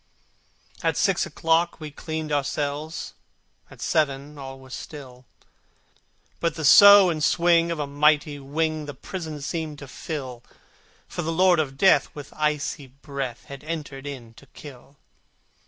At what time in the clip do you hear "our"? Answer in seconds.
2.31-2.43